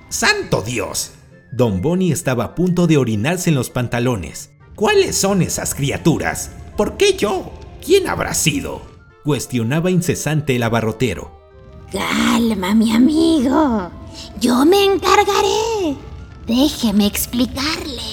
¡Santo 0.09 0.61
Dios! 0.61 1.11
Don 1.57 1.81
Bonnie 1.81 2.11
estaba 2.11 2.43
a 2.43 2.53
punto 2.53 2.85
de 2.85 2.97
orinarse 2.97 3.49
en 3.49 3.55
los 3.55 3.71
pantalones. 3.71 4.51
¿Cuáles 4.75 5.17
son 5.17 5.41
esas 5.41 5.73
criaturas? 5.73 6.51
¿Por 6.77 6.97
qué 6.97 7.17
yo? 7.17 7.51
¿Quién 7.83 8.07
habrá 8.07 8.35
sido? 8.35 8.83
Cuestionaba 9.23 9.89
incesante 9.89 10.55
el 10.55 10.61
abarrotero. 10.61 11.41
Calma, 11.91 12.75
mi 12.75 12.91
amigo. 12.91 13.89
Yo 14.39 14.65
me 14.65 14.85
encargaré. 14.85 15.97
Déjeme 16.45 17.07
explicarle. 17.07 18.03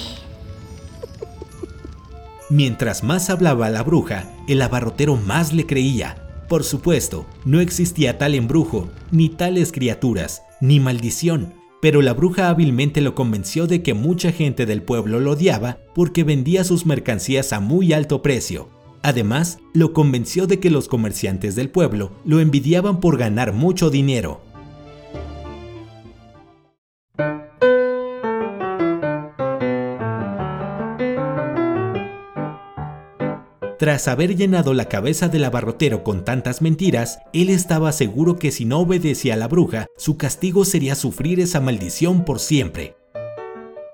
Mientras 2.49 3.03
más 3.03 3.29
hablaba 3.29 3.69
la 3.69 3.83
bruja, 3.83 4.33
el 4.47 4.59
abarrotero 4.63 5.17
más 5.17 5.53
le 5.53 5.67
creía. 5.67 6.45
Por 6.49 6.63
supuesto, 6.63 7.27
no 7.45 7.59
existía 7.59 8.17
tal 8.17 8.33
embrujo, 8.33 8.89
ni 9.11 9.29
tales 9.29 9.71
criaturas, 9.71 10.41
ni 10.61 10.79
maldición, 10.79 11.53
pero 11.85 12.01
la 12.01 12.15
bruja 12.15 12.49
hábilmente 12.49 12.99
lo 12.99 13.13
convenció 13.13 13.67
de 13.67 13.83
que 13.83 13.93
mucha 13.93 14.31
gente 14.31 14.65
del 14.65 14.81
pueblo 14.81 15.19
lo 15.19 15.33
odiaba 15.33 15.77
porque 15.93 16.23
vendía 16.23 16.63
sus 16.63 16.87
mercancías 16.87 17.53
a 17.53 17.59
muy 17.59 17.93
alto 17.93 18.23
precio. 18.23 18.69
Además, 19.03 19.59
lo 19.71 19.93
convenció 19.93 20.47
de 20.47 20.59
que 20.59 20.71
los 20.71 20.87
comerciantes 20.87 21.55
del 21.55 21.69
pueblo 21.69 22.11
lo 22.25 22.39
envidiaban 22.39 22.99
por 22.99 23.19
ganar 23.19 23.53
mucho 23.53 23.91
dinero. 23.91 24.41
Tras 33.85 34.07
haber 34.07 34.35
llenado 34.35 34.73
la 34.73 34.85
cabeza 34.85 35.27
del 35.27 35.43
abarrotero 35.43 36.03
con 36.03 36.25
tantas 36.25 36.63
mentiras, 36.63 37.19
él 37.33 37.51
estaba 37.51 37.91
seguro 37.91 38.39
que 38.39 38.49
si 38.49 38.65
no 38.65 38.79
obedecía 38.79 39.35
a 39.35 39.37
la 39.37 39.47
bruja, 39.47 39.85
su 39.95 40.17
castigo 40.17 40.65
sería 40.65 40.95
sufrir 40.95 41.39
esa 41.39 41.61
maldición 41.61 42.25
por 42.25 42.39
siempre. 42.39 42.95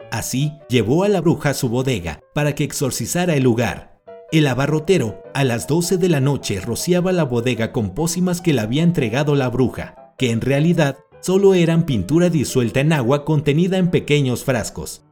Así, 0.09 0.53
llevó 0.69 1.03
a 1.03 1.09
la 1.09 1.19
bruja 1.19 1.49
a 1.49 1.53
su 1.53 1.67
bodega 1.67 2.21
para 2.33 2.55
que 2.55 2.63
exorcizara 2.63 3.35
el 3.35 3.43
lugar. 3.43 3.99
El 4.31 4.47
abarrotero, 4.47 5.21
a 5.33 5.43
las 5.43 5.67
12 5.67 5.97
de 5.97 6.07
la 6.07 6.21
noche, 6.21 6.61
rociaba 6.61 7.11
la 7.11 7.25
bodega 7.25 7.73
con 7.73 7.93
pócimas 7.93 8.39
que 8.39 8.53
le 8.53 8.61
había 8.61 8.83
entregado 8.83 9.35
la 9.35 9.49
bruja, 9.49 10.13
que 10.17 10.31
en 10.31 10.39
realidad 10.39 10.99
solo 11.19 11.53
eran 11.53 11.85
pintura 11.85 12.29
disuelta 12.29 12.79
en 12.79 12.93
agua 12.93 13.25
contenida 13.25 13.77
en 13.77 13.91
pequeños 13.91 14.45
frascos. 14.45 15.03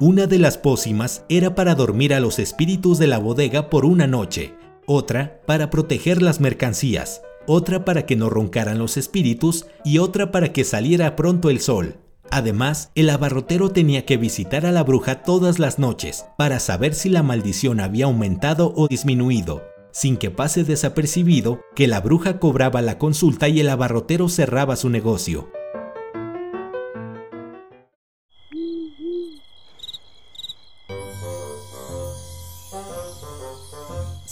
Una 0.00 0.28
de 0.28 0.38
las 0.38 0.58
pócimas 0.58 1.24
era 1.28 1.56
para 1.56 1.74
dormir 1.74 2.14
a 2.14 2.20
los 2.20 2.38
espíritus 2.38 2.98
de 2.98 3.08
la 3.08 3.18
bodega 3.18 3.68
por 3.68 3.84
una 3.84 4.06
noche, 4.06 4.54
otra 4.86 5.40
para 5.44 5.70
proteger 5.70 6.22
las 6.22 6.38
mercancías, 6.38 7.22
otra 7.48 7.84
para 7.84 8.06
que 8.06 8.14
no 8.14 8.30
roncaran 8.30 8.78
los 8.78 8.96
espíritus 8.96 9.66
y 9.84 9.98
otra 9.98 10.30
para 10.30 10.52
que 10.52 10.62
saliera 10.62 11.16
pronto 11.16 11.50
el 11.50 11.58
sol. 11.58 11.96
Además, 12.30 12.92
el 12.94 13.10
abarrotero 13.10 13.70
tenía 13.70 14.06
que 14.06 14.18
visitar 14.18 14.66
a 14.66 14.70
la 14.70 14.84
bruja 14.84 15.24
todas 15.24 15.58
las 15.58 15.80
noches 15.80 16.26
para 16.36 16.60
saber 16.60 16.94
si 16.94 17.08
la 17.08 17.24
maldición 17.24 17.80
había 17.80 18.04
aumentado 18.04 18.72
o 18.76 18.86
disminuido, 18.86 19.64
sin 19.90 20.16
que 20.16 20.30
pase 20.30 20.62
desapercibido 20.62 21.60
que 21.74 21.88
la 21.88 22.00
bruja 22.00 22.38
cobraba 22.38 22.82
la 22.82 22.98
consulta 22.98 23.48
y 23.48 23.58
el 23.58 23.68
abarrotero 23.68 24.28
cerraba 24.28 24.76
su 24.76 24.90
negocio. 24.90 25.50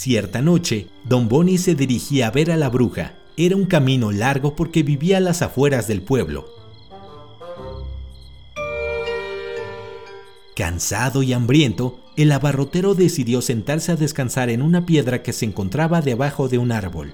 Cierta 0.07 0.41
noche, 0.41 0.87
don 1.03 1.29
Boni 1.29 1.59
se 1.59 1.75
dirigía 1.75 2.29
a 2.29 2.31
ver 2.31 2.53
a 2.53 2.57
la 2.57 2.69
bruja. 2.69 3.15
Era 3.37 3.57
un 3.57 3.65
camino 3.67 4.13
largo 4.13 4.55
porque 4.55 4.85
vivía 4.85 5.17
a 5.17 5.21
las 5.21 5.43
afueras 5.43 5.89
del 5.89 6.01
pueblo. 6.01 6.47
Cansado 10.55 11.25
y 11.25 11.33
hambriento, 11.33 11.99
el 12.17 12.31
abarrotero 12.31 12.95
decidió 12.95 13.43
sentarse 13.43 13.91
a 13.91 13.97
descansar 13.97 14.49
en 14.49 14.63
una 14.63 14.87
piedra 14.87 15.25
que 15.25 15.33
se 15.33 15.45
encontraba 15.45 16.03
debajo 16.03 16.49
de 16.49 16.59
un 16.59 16.71
árbol. 16.71 17.13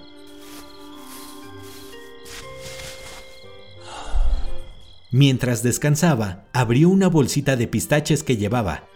Mientras 5.10 5.62
descansaba, 5.62 6.44
abrió 6.52 6.90
una 6.90 7.08
bolsita 7.08 7.56
de 7.56 7.68
pistaches 7.68 8.22
que 8.22 8.36
llevaba 8.36 8.91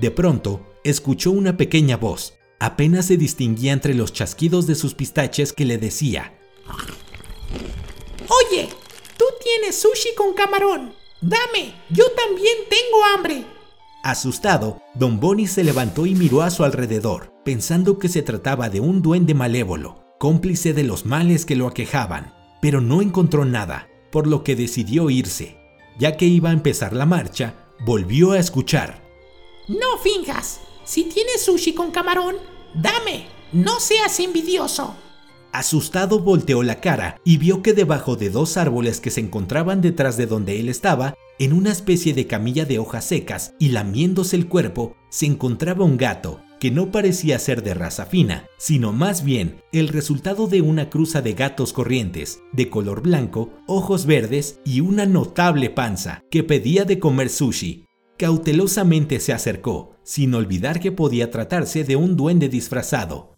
De 0.00 0.10
pronto, 0.10 0.66
escuchó 0.82 1.30
una 1.30 1.58
pequeña 1.58 1.98
voz. 1.98 2.34
Apenas 2.58 3.06
se 3.06 3.18
distinguía 3.18 3.72
entre 3.72 3.92
los 3.92 4.14
chasquidos 4.14 4.66
de 4.66 4.74
sus 4.74 4.94
pistaches 4.94 5.52
que 5.52 5.66
le 5.66 5.76
decía: 5.76 6.38
Oye, 8.28 8.70
tú 9.18 9.24
tienes 9.42 9.80
sushi 9.80 10.14
con 10.16 10.32
camarón. 10.32 10.94
Dame, 11.20 11.74
yo 11.90 12.04
también 12.12 12.56
tengo 12.70 13.04
hambre. 13.14 13.44
Asustado, 14.02 14.80
Don 14.94 15.20
Bonnie 15.20 15.46
se 15.46 15.64
levantó 15.64 16.06
y 16.06 16.14
miró 16.14 16.40
a 16.40 16.50
su 16.50 16.64
alrededor, 16.64 17.34
pensando 17.44 17.98
que 17.98 18.08
se 18.08 18.22
trataba 18.22 18.70
de 18.70 18.80
un 18.80 19.02
duende 19.02 19.34
malévolo, 19.34 20.14
cómplice 20.18 20.72
de 20.72 20.84
los 20.84 21.04
males 21.04 21.44
que 21.44 21.56
lo 21.56 21.66
aquejaban, 21.66 22.32
pero 22.62 22.80
no 22.80 23.02
encontró 23.02 23.44
nada, 23.44 23.88
por 24.10 24.26
lo 24.26 24.44
que 24.44 24.56
decidió 24.56 25.10
irse. 25.10 25.58
Ya 25.98 26.16
que 26.16 26.24
iba 26.24 26.48
a 26.48 26.54
empezar 26.54 26.94
la 26.94 27.04
marcha, 27.04 27.54
volvió 27.84 28.32
a 28.32 28.38
escuchar. 28.38 29.09
No 29.70 29.98
finjas. 30.02 30.62
Si 30.82 31.04
tienes 31.04 31.42
sushi 31.44 31.74
con 31.74 31.92
camarón, 31.92 32.34
dame. 32.74 33.26
No 33.52 33.78
seas 33.78 34.18
envidioso. 34.18 34.96
Asustado 35.52 36.18
volteó 36.18 36.64
la 36.64 36.80
cara 36.80 37.20
y 37.24 37.36
vio 37.36 37.62
que 37.62 37.72
debajo 37.72 38.16
de 38.16 38.30
dos 38.30 38.56
árboles 38.56 39.00
que 39.00 39.12
se 39.12 39.20
encontraban 39.20 39.80
detrás 39.80 40.16
de 40.16 40.26
donde 40.26 40.58
él 40.58 40.68
estaba 40.68 41.14
En 41.38 41.52
una 41.52 41.70
especie 41.70 42.14
de 42.14 42.26
camilla 42.26 42.64
de 42.64 42.80
hojas 42.80 43.04
secas 43.04 43.54
y 43.60 43.68
lamiéndose 43.68 44.34
el 44.34 44.48
cuerpo, 44.48 44.96
se 45.08 45.26
encontraba 45.26 45.84
un 45.84 45.96
gato 45.96 46.40
que 46.58 46.72
no 46.72 46.90
parecía 46.90 47.38
ser 47.38 47.62
de 47.62 47.72
raza 47.72 48.06
fina, 48.06 48.46
sino 48.58 48.92
más 48.92 49.24
bien 49.24 49.62
el 49.72 49.88
resultado 49.88 50.48
de 50.48 50.60
una 50.60 50.90
cruza 50.90 51.22
de 51.22 51.32
gatos 51.32 51.72
corrientes, 51.72 52.42
de 52.52 52.68
color 52.68 53.02
blanco, 53.02 53.50
ojos 53.66 54.04
verdes 54.04 54.60
y 54.64 54.80
una 54.80 55.06
notable 55.06 55.70
panza, 55.70 56.22
que 56.30 56.42
pedía 56.42 56.84
de 56.84 56.98
comer 56.98 57.30
sushi. 57.30 57.86
Cautelosamente 58.20 59.18
se 59.18 59.32
acercó, 59.32 59.96
sin 60.02 60.34
olvidar 60.34 60.78
que 60.78 60.92
podía 60.92 61.30
tratarse 61.30 61.84
de 61.84 61.96
un 61.96 62.18
duende 62.18 62.50
disfrazado. 62.50 63.34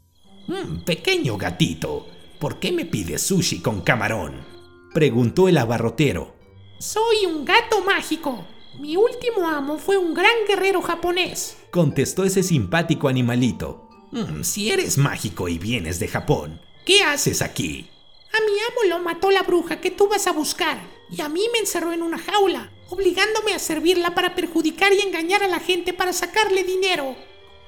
Mm, 0.48 0.78
pequeño 0.80 1.38
gatito, 1.38 2.08
¿por 2.40 2.58
qué 2.58 2.72
me 2.72 2.84
pides 2.84 3.22
sushi 3.22 3.60
con 3.60 3.82
camarón? 3.82 4.44
Preguntó 4.92 5.46
el 5.46 5.58
abarrotero. 5.58 6.34
Soy 6.80 7.26
un 7.26 7.44
gato 7.44 7.84
mágico. 7.84 8.44
Mi 8.80 8.96
último 8.96 9.48
amo 9.48 9.78
fue 9.78 9.98
un 9.98 10.14
gran 10.14 10.34
guerrero 10.48 10.82
japonés. 10.82 11.58
Contestó 11.70 12.24
ese 12.24 12.42
simpático 12.42 13.06
animalito. 13.06 13.88
Mm, 14.10 14.42
si 14.42 14.72
eres 14.72 14.98
mágico 14.98 15.48
y 15.48 15.58
vienes 15.58 16.00
de 16.00 16.08
Japón, 16.08 16.60
¿qué 16.84 17.04
haces 17.04 17.40
aquí? 17.40 17.88
A 18.32 18.40
mi 18.40 18.58
amo 18.58 18.96
lo 18.96 19.04
mató 19.04 19.30
la 19.30 19.44
bruja 19.44 19.80
que 19.80 19.92
tú 19.92 20.08
vas 20.08 20.26
a 20.26 20.32
buscar 20.32 20.82
y 21.08 21.20
a 21.20 21.28
mí 21.28 21.42
me 21.52 21.60
encerró 21.60 21.92
en 21.92 22.02
una 22.02 22.18
jaula, 22.18 22.71
obligándome 22.92 23.54
a 23.54 23.58
servirla 23.58 24.14
para 24.14 24.34
perjudicar 24.34 24.92
y 24.92 25.00
engañar 25.00 25.42
a 25.42 25.48
la 25.48 25.60
gente 25.60 25.94
para 25.94 26.12
sacarle 26.12 26.62
dinero. 26.62 27.16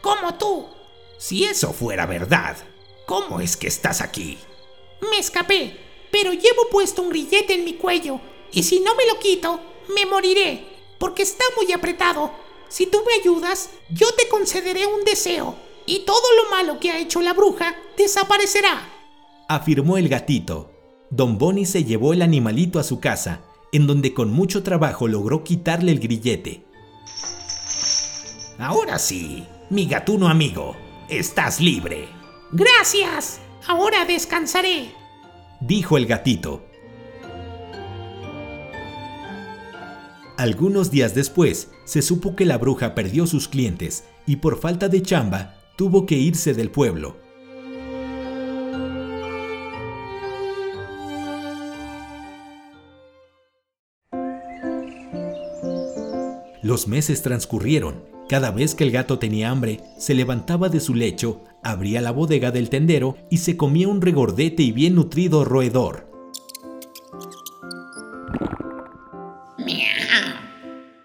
Como 0.02 0.34
tú. 0.34 0.66
Si 1.16 1.44
eso 1.44 1.72
fuera 1.72 2.04
verdad, 2.04 2.58
¿cómo 3.06 3.40
es 3.40 3.56
que 3.56 3.66
estás 3.66 4.02
aquí? 4.02 4.36
Me 5.10 5.18
escapé, 5.18 5.80
pero 6.10 6.34
llevo 6.34 6.68
puesto 6.70 7.00
un 7.00 7.08
grillete 7.08 7.54
en 7.54 7.64
mi 7.64 7.72
cuello 7.72 8.20
y 8.52 8.64
si 8.64 8.80
no 8.80 8.94
me 8.94 9.06
lo 9.06 9.18
quito, 9.18 9.60
me 9.96 10.04
moriré, 10.04 10.66
porque 10.98 11.22
está 11.22 11.44
muy 11.56 11.72
apretado. 11.72 12.30
Si 12.68 12.84
tú 12.84 12.98
me 13.06 13.14
ayudas, 13.14 13.70
yo 13.88 14.12
te 14.14 14.28
concederé 14.28 14.84
un 14.84 15.04
deseo 15.04 15.56
y 15.86 16.00
todo 16.00 16.34
lo 16.42 16.50
malo 16.50 16.78
que 16.78 16.90
ha 16.90 16.98
hecho 16.98 17.22
la 17.22 17.32
bruja 17.32 17.74
desaparecerá. 17.96 18.92
Afirmó 19.48 19.96
el 19.96 20.10
gatito. 20.10 20.70
Don 21.08 21.38
Bonnie 21.38 21.64
se 21.64 21.84
llevó 21.84 22.12
el 22.12 22.20
animalito 22.20 22.78
a 22.78 22.84
su 22.84 23.00
casa, 23.00 23.40
en 23.74 23.88
donde 23.88 24.14
con 24.14 24.32
mucho 24.32 24.62
trabajo 24.62 25.08
logró 25.08 25.42
quitarle 25.42 25.90
el 25.90 25.98
grillete. 25.98 26.64
Ahora 28.56 29.00
sí, 29.00 29.44
mi 29.68 29.86
gatuno 29.86 30.28
amigo, 30.28 30.76
estás 31.08 31.60
libre. 31.60 32.06
Gracias. 32.52 33.40
Ahora 33.66 34.04
descansaré. 34.04 34.92
Dijo 35.60 35.96
el 35.96 36.06
gatito. 36.06 36.64
Algunos 40.36 40.92
días 40.92 41.16
después, 41.16 41.72
se 41.84 42.00
supo 42.00 42.36
que 42.36 42.44
la 42.44 42.58
bruja 42.58 42.94
perdió 42.94 43.26
sus 43.26 43.48
clientes 43.48 44.04
y 44.24 44.36
por 44.36 44.60
falta 44.60 44.88
de 44.88 45.02
chamba 45.02 45.56
tuvo 45.76 46.06
que 46.06 46.14
irse 46.14 46.54
del 46.54 46.70
pueblo. 46.70 47.23
Los 56.74 56.88
meses 56.88 57.22
transcurrieron. 57.22 58.02
Cada 58.28 58.50
vez 58.50 58.74
que 58.74 58.82
el 58.82 58.90
gato 58.90 59.20
tenía 59.20 59.48
hambre, 59.48 59.78
se 59.96 60.12
levantaba 60.12 60.68
de 60.68 60.80
su 60.80 60.92
lecho, 60.92 61.44
abría 61.62 62.00
la 62.00 62.10
bodega 62.10 62.50
del 62.50 62.68
tendero 62.68 63.16
y 63.30 63.36
se 63.36 63.56
comía 63.56 63.86
un 63.86 64.00
regordete 64.00 64.64
y 64.64 64.72
bien 64.72 64.96
nutrido 64.96 65.44
roedor. 65.44 66.10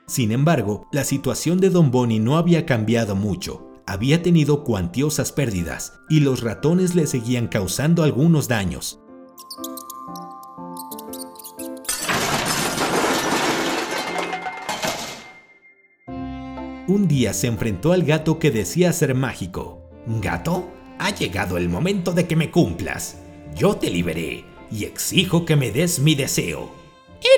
Sin 0.08 0.32
embargo, 0.32 0.88
la 0.92 1.04
situación 1.04 1.60
de 1.60 1.70
Don 1.70 1.92
Bonnie 1.92 2.20
no 2.20 2.38
había 2.38 2.66
cambiado 2.66 3.16
mucho. 3.16 3.70
Había 3.86 4.24
tenido 4.24 4.64
cuantiosas 4.64 5.32
pérdidas 5.32 6.00
y 6.10 6.22
los 6.22 6.42
ratones 6.42 6.96
le 6.96 7.06
seguían 7.06 7.48
causando 7.48 8.02
algunos 8.02 8.48
daños. 8.48 9.00
Un 16.90 17.08
día 17.08 17.36
se 17.36 17.46
enfrentó 17.46 17.92
al 17.92 18.02
gato 18.02 18.40
que 18.40 18.50
decía 18.50 18.92
ser 18.94 19.14
mágico. 19.14 19.84
Gato, 20.08 20.72
ha 20.98 21.14
llegado 21.14 21.58
el 21.58 21.70
momento 21.70 22.14
de 22.14 22.26
que 22.26 22.36
me 22.36 22.50
cumplas. 22.50 23.18
Yo 23.56 23.76
te 23.76 23.92
liberé 23.92 24.44
y 24.72 24.86
exijo 24.86 25.46
que 25.46 25.56
me 25.56 25.70
des 25.70 26.00
mi 26.00 26.16
deseo. 26.16 26.72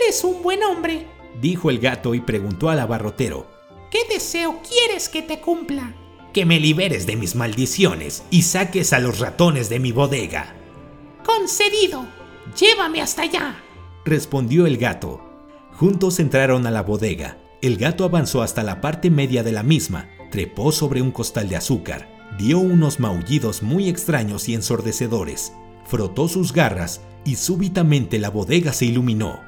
Eres 0.06 0.24
un 0.24 0.42
buen 0.42 0.64
hombre, 0.64 1.06
dijo 1.42 1.70
el 1.70 1.80
gato 1.80 2.16
y 2.16 2.22
preguntó 2.22 2.70
al 2.70 2.80
abarrotero. 2.80 3.46
¿Qué 3.92 4.00
deseo 4.10 4.62
quieres 4.66 5.10
que 5.10 5.22
te 5.22 5.42
cumpla? 5.42 5.96
Que 6.32 6.46
me 6.46 6.58
liberes 6.58 7.06
de 7.06 7.18
mis 7.18 7.36
maldiciones 7.36 8.24
y 8.32 8.44
saques 8.44 8.94
a 8.94 9.00
los 9.00 9.20
ratones 9.20 9.68
de 9.68 9.80
mi 9.80 9.92
bodega. 9.92 10.56
Concedido. 11.26 12.06
Llévame 12.58 13.02
hasta 13.02 13.24
allá. 13.24 13.62
Respondió 14.06 14.66
el 14.66 14.78
gato. 14.78 15.20
Juntos 15.74 16.22
entraron 16.22 16.66
a 16.68 16.72
la 16.72 16.84
bodega. 16.84 17.41
El 17.62 17.78
gato 17.78 18.06
avanzó 18.06 18.42
hasta 18.42 18.64
la 18.64 18.82
parte 18.82 19.12
media 19.12 19.44
de 19.44 19.52
la 19.52 19.62
misma, 19.62 20.10
trepó 20.32 20.72
sobre 20.72 21.00
un 21.04 21.12
costal 21.12 21.48
de 21.48 21.58
azúcar, 21.58 22.10
dio 22.40 22.58
unos 22.58 23.00
maullidos 23.00 23.62
muy 23.62 23.88
extraños 23.88 24.50
y 24.50 24.56
ensordecedores, 24.56 25.54
frotó 25.86 26.28
sus 26.28 26.54
garras 26.54 27.02
y 27.24 27.36
súbitamente 27.36 28.18
la 28.18 28.32
bodega 28.32 28.74
se 28.74 28.86
iluminó. 28.86 29.40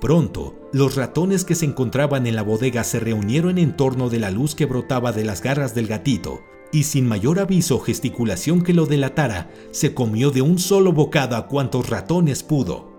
Pronto, 0.00 0.54
los 0.72 0.96
ratones 0.96 1.44
que 1.44 1.54
se 1.54 1.66
encontraban 1.66 2.26
en 2.26 2.36
la 2.36 2.42
bodega 2.42 2.84
se 2.84 3.00
reunieron 3.00 3.58
en 3.58 3.76
torno 3.76 4.08
de 4.08 4.18
la 4.18 4.30
luz 4.30 4.54
que 4.54 4.64
brotaba 4.64 5.12
de 5.12 5.24
las 5.24 5.42
garras 5.42 5.74
del 5.74 5.88
gatito, 5.88 6.40
y 6.72 6.84
sin 6.84 7.06
mayor 7.06 7.38
aviso 7.38 7.76
o 7.76 7.80
gesticulación 7.80 8.62
que 8.62 8.72
lo 8.72 8.86
delatara, 8.86 9.50
se 9.72 9.92
comió 9.92 10.30
de 10.30 10.40
un 10.40 10.58
solo 10.58 10.92
bocado 10.92 11.36
a 11.36 11.48
cuantos 11.48 11.90
ratones 11.90 12.42
pudo. 12.42 12.93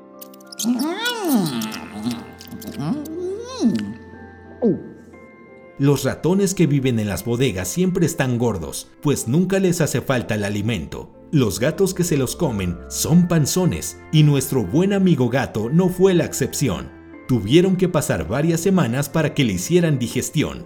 Los 5.78 6.04
ratones 6.06 6.54
que 6.54 6.68
viven 6.68 7.00
en 7.00 7.10
las 7.10 7.26
bodegas 7.26 7.68
siempre 7.68 8.06
están 8.06 8.38
gordos, 8.38 8.90
pues 9.02 9.28
nunca 9.28 9.60
les 9.60 9.82
hace 9.82 10.02
falta 10.02 10.36
el 10.36 10.46
alimento. 10.46 11.12
Los 11.32 11.60
gatos 11.60 11.94
que 11.94 12.06
se 12.06 12.16
los 12.16 12.36
comen 12.36 12.78
son 12.90 13.28
panzones, 13.28 14.00
y 14.12 14.24
nuestro 14.24 14.64
buen 14.64 14.94
amigo 14.94 15.28
gato 15.30 15.70
no 15.70 15.90
fue 15.90 16.14
la 16.14 16.24
excepción. 16.24 16.90
Tuvieron 17.28 17.76
que 17.76 17.90
pasar 17.90 18.28
varias 18.28 18.62
semanas 18.62 19.10
para 19.10 19.34
que 19.34 19.44
le 19.44 19.54
hicieran 19.54 20.00
digestión. 20.00 20.66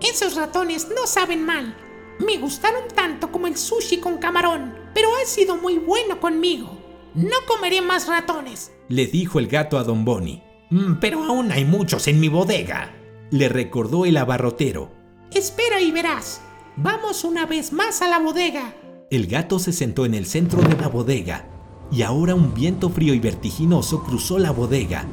Esos 0.00 0.34
ratones 0.34 0.88
no 0.94 1.06
saben 1.06 1.44
mal. 1.44 1.76
Me 2.18 2.38
gustaron 2.38 2.84
tanto 2.94 3.32
como 3.32 3.46
el 3.46 3.56
sushi 3.56 3.98
con 3.98 4.18
camarón, 4.18 4.74
pero 4.94 5.08
ha 5.16 5.26
sido 5.26 5.56
muy 5.56 5.78
bueno 5.78 6.20
conmigo. 6.20 6.78
No 7.14 7.36
comeré 7.46 7.80
más 7.80 8.08
ratones, 8.08 8.72
le 8.88 9.06
dijo 9.06 9.38
el 9.38 9.48
gato 9.48 9.78
a 9.78 9.84
Don 9.84 10.04
Bonnie. 10.04 10.42
Mm, 10.70 10.94
pero 11.00 11.22
aún 11.24 11.52
hay 11.52 11.64
muchos 11.64 12.08
en 12.08 12.20
mi 12.20 12.28
bodega, 12.28 12.92
le 13.30 13.48
recordó 13.48 14.04
el 14.04 14.16
abarrotero. 14.16 14.90
Espera 15.32 15.80
y 15.80 15.90
verás. 15.90 16.40
Vamos 16.76 17.24
una 17.24 17.46
vez 17.46 17.72
más 17.72 18.02
a 18.02 18.08
la 18.08 18.18
bodega. 18.18 18.74
El 19.10 19.26
gato 19.26 19.58
se 19.58 19.72
sentó 19.72 20.06
en 20.06 20.14
el 20.14 20.26
centro 20.26 20.60
de 20.62 20.76
la 20.76 20.88
bodega 20.88 21.46
y 21.92 22.02
ahora 22.02 22.34
un 22.34 22.54
viento 22.54 22.90
frío 22.90 23.14
y 23.14 23.20
vertiginoso 23.20 24.02
cruzó 24.02 24.38
la 24.38 24.50
bodega. 24.50 25.04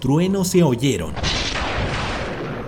Truenos 0.00 0.48
se 0.48 0.62
oyeron 0.62 1.14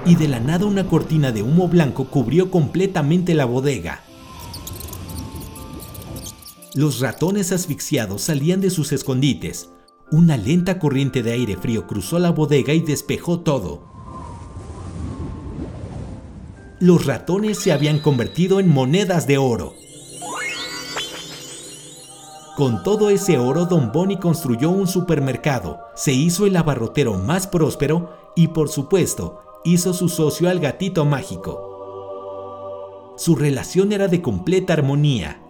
y 0.09 0.15
de 0.15 0.27
la 0.27 0.41
nada 0.41 0.65
una 0.65 0.87
cortina 0.87 1.33
de 1.33 1.43
humo 1.43 1.69
blanco 1.69 2.07
cubrió 2.07 2.51
completamente 2.51 3.35
la 3.35 3.45
bodega. 3.45 4.01
Los 6.75 7.01
ratones 7.01 7.53
asfixiados 7.53 8.23
salían 8.23 8.63
de 8.63 8.71
sus 8.71 8.93
escondites. 8.93 9.69
Una 10.11 10.39
lenta 10.39 10.79
corriente 10.79 11.23
de 11.23 11.33
aire 11.33 11.59
frío 11.59 11.87
cruzó 11.87 12.19
la 12.19 12.31
bodega 12.31 12.73
y 12.73 12.81
despejó 12.81 13.41
todo. 13.41 13.87
Los 16.81 17.05
ratones 17.05 17.59
se 17.59 17.73
habían 17.73 17.99
convertido 17.99 18.61
en 18.61 18.71
monedas 18.71 19.27
de 19.27 19.37
oro. 19.37 19.75
Con 22.57 22.83
todo 22.83 23.11
ese 23.11 23.37
oro, 23.37 23.67
Don 23.67 23.93
Bonnie 23.93 24.19
construyó 24.19 24.71
un 24.71 24.87
supermercado, 24.87 25.81
se 25.95 26.13
hizo 26.13 26.47
el 26.47 26.57
abarrotero 26.57 27.15
más 27.19 27.47
próspero 27.47 28.33
y, 28.35 28.49
por 28.49 28.71
supuesto, 28.71 29.43
hizo 29.73 29.93
su 29.93 30.09
socio 30.09 30.49
al 30.49 30.61
gatito 30.61 31.05
mágico. 31.05 31.65
Su 33.17 33.37
relación 33.37 33.93
era 33.93 34.09
de 34.09 34.23
completa 34.23 34.73
armonía. 34.73 35.43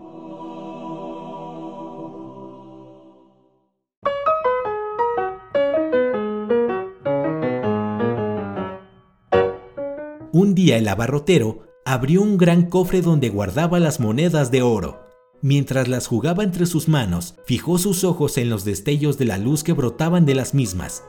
Un 10.32 10.54
día 10.54 10.76
el 10.78 10.88
abarrotero 10.88 11.60
abrió 11.84 12.22
un 12.22 12.36
gran 12.38 12.68
cofre 12.68 13.02
donde 13.02 13.28
guardaba 13.28 13.80
las 13.80 13.98
monedas 13.98 14.50
de 14.50 14.62
oro 14.62 15.08
Mientras 15.40 15.86
las 15.86 16.08
jugaba 16.08 16.42
entre 16.42 16.66
sus 16.66 16.88
manos, 16.88 17.36
fijó 17.44 17.78
sus 17.78 18.02
ojos 18.02 18.38
en 18.38 18.50
los 18.50 18.64
destellos 18.64 19.18
de 19.18 19.24
la 19.24 19.38
luz 19.38 19.62
que 19.62 19.72
brotaban 19.72 20.26
de 20.26 20.34
las 20.34 20.52
mismas. 20.52 21.04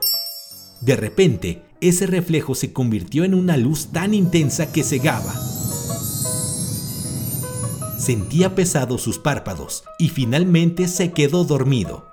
De 0.82 0.96
repente, 0.96 1.64
ese 1.82 2.08
reflejo 2.08 2.56
se 2.56 2.74
convirtió 2.74 3.24
en 3.24 3.34
una 3.34 3.58
luz 3.58 3.88
tan 3.92 4.14
intensa 4.14 4.72
que 4.72 4.84
cegaba. 4.84 5.34
Sentía 7.98 8.56
pesados 8.56 9.02
sus 9.02 9.20
párpados 9.20 9.84
y 9.98 10.10
finalmente 10.10 10.88
se 10.88 11.12
quedó 11.12 11.44
dormido. 11.44 12.08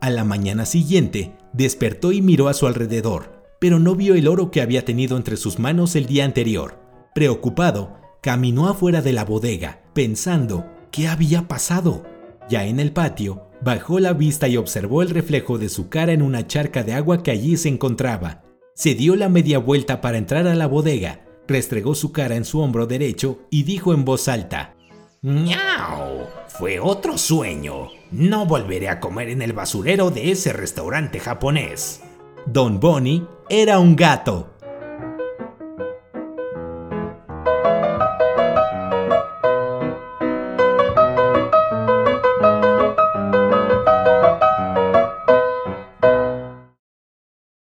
A 0.00 0.08
la 0.08 0.24
mañana 0.24 0.66
siguiente, 0.66 1.36
despertó 1.52 2.12
y 2.12 2.22
miró 2.22 2.48
a 2.48 2.54
su 2.54 2.66
alrededor, 2.66 3.44
pero 3.58 3.78
no 3.78 3.94
vio 3.96 4.14
el 4.14 4.28
oro 4.28 4.50
que 4.50 4.62
había 4.62 4.84
tenido 4.84 5.16
entre 5.16 5.36
sus 5.36 5.58
manos 5.58 5.94
el 5.94 6.06
día 6.06 6.24
anterior. 6.24 6.78
Preocupado, 7.14 7.96
caminó 8.22 8.68
afuera 8.68 9.02
de 9.02 9.12
la 9.12 9.24
bodega, 9.24 9.82
pensando 9.92 10.64
qué 10.90 11.08
había 11.08 11.48
pasado. 11.48 12.04
Ya 12.48 12.64
en 12.64 12.80
el 12.80 12.92
patio, 12.92 13.49
bajó 13.62 14.00
la 14.00 14.12
vista 14.12 14.48
y 14.48 14.56
observó 14.56 15.02
el 15.02 15.10
reflejo 15.10 15.58
de 15.58 15.68
su 15.68 15.88
cara 15.88 16.12
en 16.12 16.22
una 16.22 16.46
charca 16.46 16.82
de 16.82 16.94
agua 16.94 17.22
que 17.22 17.30
allí 17.30 17.56
se 17.56 17.68
encontraba. 17.68 18.42
Se 18.74 18.94
dio 18.94 19.16
la 19.16 19.28
media 19.28 19.58
vuelta 19.58 20.00
para 20.00 20.18
entrar 20.18 20.46
a 20.46 20.54
la 20.54 20.66
bodega, 20.66 21.26
restregó 21.46 21.94
su 21.94 22.12
cara 22.12 22.36
en 22.36 22.44
su 22.44 22.60
hombro 22.60 22.86
derecho 22.86 23.40
y 23.50 23.64
dijo 23.64 23.92
en 23.92 24.04
voz 24.04 24.28
alta, 24.28 24.74
¡Miau! 25.22 26.26
Fue 26.48 26.80
otro 26.80 27.18
sueño. 27.18 27.88
No 28.10 28.46
volveré 28.46 28.88
a 28.88 29.00
comer 29.00 29.28
en 29.28 29.42
el 29.42 29.52
basurero 29.52 30.10
de 30.10 30.30
ese 30.30 30.52
restaurante 30.52 31.20
japonés. 31.20 32.00
Don 32.46 32.80
Bonnie 32.80 33.22
era 33.48 33.78
un 33.78 33.96
gato. 33.96 34.54